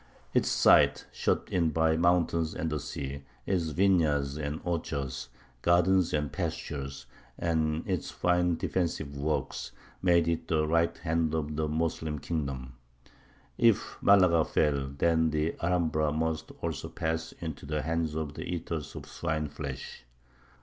Its 0.33 0.49
site, 0.49 1.05
shut 1.11 1.47
in 1.51 1.69
by 1.69 1.95
mountains 1.95 2.55
and 2.55 2.71
the 2.71 2.79
sea, 2.79 3.21
its 3.45 3.65
vineyards 3.65 4.35
and 4.35 4.59
orchards, 4.63 5.29
gardens 5.61 6.11
and 6.11 6.31
pastures, 6.33 7.05
and 7.37 7.87
its 7.87 8.09
fine 8.09 8.55
defensive 8.55 9.15
works, 9.15 9.73
made 10.01 10.27
it 10.27 10.47
the 10.47 10.65
right 10.65 10.97
hand 10.97 11.35
of 11.35 11.55
the 11.55 11.67
Moslem 11.67 12.17
kingdom. 12.17 12.73
If 13.59 14.01
Malaga 14.01 14.43
fell, 14.43 14.87
then 14.87 15.29
the 15.29 15.53
Alhambra 15.61 16.11
must 16.11 16.51
also 16.63 16.89
pass 16.89 17.33
into 17.33 17.67
the 17.67 17.83
hands 17.83 18.15
of 18.15 18.33
the 18.33 18.41
"eaters 18.45 18.95
of 18.95 19.03
swineflesh." 19.03 20.05